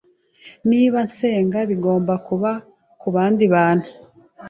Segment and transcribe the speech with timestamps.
[0.69, 2.51] Niba nsenga bigomba kuba
[3.01, 3.87] kubandi bantu